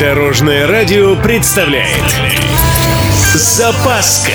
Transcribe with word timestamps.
Дорожное 0.00 0.68
радио 0.68 1.16
представляет 1.16 2.04
Запаска 3.34 4.30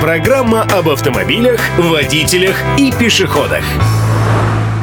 Программа 0.00 0.62
об 0.62 0.88
автомобилях, 0.88 1.60
водителях 1.78 2.56
и 2.76 2.90
пешеходах 2.90 3.62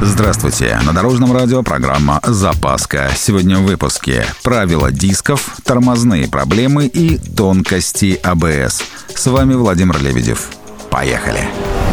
Здравствуйте! 0.02 0.80
На 0.86 0.94
Дорожном 0.94 1.34
радио 1.34 1.62
программа 1.62 2.22
«Запаска». 2.24 3.10
Сегодня 3.18 3.58
в 3.58 3.64
выпуске 3.64 4.26
правила 4.44 4.92
дисков, 4.94 5.58
тормозные 5.66 6.30
проблемы 6.30 6.86
и 6.86 7.18
тонкости 7.18 8.20
АБС. 8.24 8.82
С 9.14 9.28
вами 9.28 9.56
Владимир 9.56 10.02
Лебедев. 10.02 10.50
Поехали! 10.90 11.42
А 11.82 11.85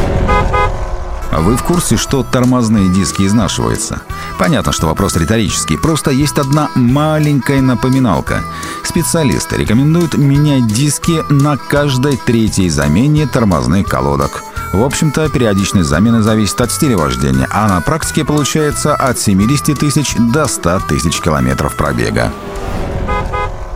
вы 1.40 1.56
в 1.56 1.62
курсе, 1.62 1.96
что 1.96 2.22
тормозные 2.22 2.88
диски 2.90 3.22
изнашиваются? 3.22 4.02
Понятно, 4.38 4.72
что 4.72 4.86
вопрос 4.86 5.16
риторический, 5.16 5.76
просто 5.76 6.10
есть 6.10 6.38
одна 6.38 6.68
маленькая 6.74 7.62
напоминалка. 7.62 8.42
Специалисты 8.84 9.56
рекомендуют 9.56 10.14
менять 10.14 10.66
диски 10.66 11.22
на 11.30 11.56
каждой 11.56 12.16
третьей 12.16 12.68
замене 12.68 13.26
тормозных 13.26 13.86
колодок. 13.86 14.42
В 14.72 14.82
общем-то, 14.82 15.28
периодичность 15.28 15.88
замены 15.88 16.22
зависит 16.22 16.60
от 16.60 16.70
стиля 16.70 16.96
вождения, 16.96 17.48
а 17.50 17.68
на 17.68 17.80
практике 17.80 18.24
получается 18.24 18.94
от 18.94 19.18
70 19.18 19.78
тысяч 19.78 20.14
до 20.18 20.46
100 20.46 20.80
тысяч 20.88 21.20
километров 21.20 21.76
пробега. 21.76 22.32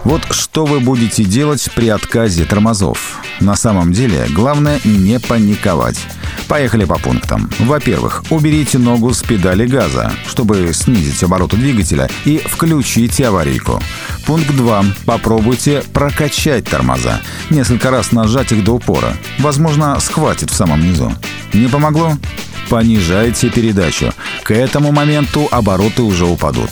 Вот 0.06 0.22
что 0.30 0.64
вы 0.64 0.78
будете 0.78 1.24
делать 1.24 1.68
при 1.74 1.88
отказе 1.88 2.44
тормозов. 2.44 3.18
На 3.40 3.56
самом 3.56 3.92
деле, 3.92 4.28
главное 4.30 4.78
не 4.84 5.18
паниковать. 5.18 5.98
Поехали 6.46 6.84
по 6.84 6.96
пунктам. 6.96 7.50
Во-первых, 7.58 8.22
уберите 8.30 8.78
ногу 8.78 9.12
с 9.12 9.24
педали 9.24 9.66
газа, 9.66 10.12
чтобы 10.28 10.72
снизить 10.72 11.24
обороты 11.24 11.56
двигателя 11.56 12.08
и 12.24 12.38
включите 12.38 13.26
аварийку. 13.26 13.82
Пункт 14.26 14.54
2. 14.54 14.84
Попробуйте 15.06 15.82
прокачать 15.92 16.66
тормоза. 16.66 17.20
Несколько 17.50 17.90
раз 17.90 18.12
нажать 18.12 18.52
их 18.52 18.62
до 18.62 18.74
упора. 18.74 19.16
Возможно, 19.40 19.98
схватит 19.98 20.52
в 20.52 20.54
самом 20.54 20.82
низу. 20.82 21.12
Не 21.52 21.66
помогло? 21.66 22.12
Понижайте 22.68 23.50
передачу. 23.50 24.12
К 24.44 24.52
этому 24.52 24.92
моменту 24.92 25.48
обороты 25.50 26.02
уже 26.02 26.26
упадут. 26.26 26.70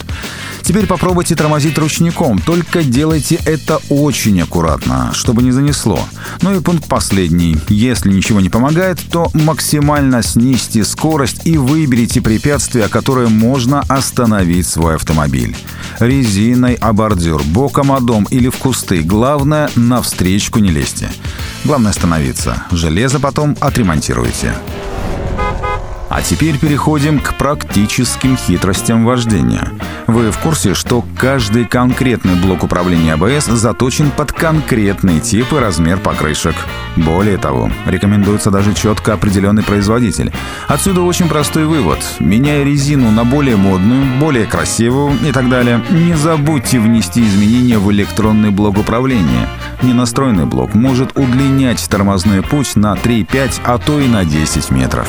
Теперь 0.64 0.86
попробуйте 0.86 1.36
тормозить 1.36 1.76
ручником, 1.76 2.38
только 2.38 2.82
делайте 2.82 3.38
это 3.44 3.80
очень 3.90 4.40
аккуратно, 4.40 5.10
чтобы 5.12 5.42
не 5.42 5.52
занесло. 5.52 6.00
Ну 6.40 6.56
и 6.56 6.60
пункт 6.60 6.88
последний. 6.88 7.58
Если 7.68 8.10
ничего 8.10 8.40
не 8.40 8.48
помогает, 8.48 8.98
то 9.10 9.28
максимально 9.34 10.22
снизьте 10.22 10.82
скорость 10.84 11.42
и 11.44 11.58
выберите 11.58 12.22
препятствие, 12.22 12.88
которое 12.88 13.28
можно 13.28 13.80
остановить 13.88 14.66
свой 14.66 14.94
автомобиль. 14.94 15.54
Резиной 16.00 16.78
бордюр, 16.80 17.42
боком 17.42 17.92
о 17.92 18.00
дом 18.00 18.26
или 18.30 18.48
в 18.48 18.56
кусты. 18.56 19.02
Главное, 19.02 19.70
на 19.76 20.00
встречку 20.00 20.60
не 20.60 20.70
лезьте. 20.70 21.10
Главное 21.64 21.90
остановиться. 21.90 22.62
Железо 22.70 23.20
потом 23.20 23.56
отремонтируйте. 23.60 24.54
А 26.14 26.22
теперь 26.22 26.56
переходим 26.58 27.18
к 27.18 27.34
практическим 27.34 28.36
хитростям 28.36 29.04
вождения. 29.04 29.68
Вы 30.06 30.30
в 30.30 30.38
курсе, 30.38 30.72
что 30.72 31.04
каждый 31.18 31.64
конкретный 31.64 32.36
блок 32.36 32.62
управления 32.62 33.14
АБС 33.14 33.46
заточен 33.46 34.12
под 34.12 34.30
конкретный 34.30 35.18
тип 35.18 35.52
и 35.52 35.56
размер 35.56 35.98
покрышек? 35.98 36.54
Более 36.94 37.36
того, 37.36 37.68
рекомендуется 37.84 38.52
даже 38.52 38.74
четко 38.74 39.14
определенный 39.14 39.64
производитель. 39.64 40.32
Отсюда 40.68 41.00
очень 41.00 41.26
простой 41.26 41.66
вывод. 41.66 41.98
Меняя 42.20 42.62
резину 42.62 43.10
на 43.10 43.24
более 43.24 43.56
модную, 43.56 44.04
более 44.20 44.46
красивую 44.46 45.18
и 45.26 45.32
так 45.32 45.48
далее, 45.48 45.82
не 45.90 46.14
забудьте 46.14 46.78
внести 46.78 47.26
изменения 47.26 47.78
в 47.78 47.90
электронный 47.90 48.50
блок 48.50 48.78
управления. 48.78 49.48
Ненастроенный 49.82 50.46
блок 50.46 50.74
может 50.74 51.18
удлинять 51.18 51.84
тормозной 51.90 52.42
путь 52.42 52.76
на 52.76 52.94
3-5, 52.94 53.62
а 53.64 53.78
то 53.78 53.98
и 53.98 54.06
на 54.06 54.24
10 54.24 54.70
метров. 54.70 55.08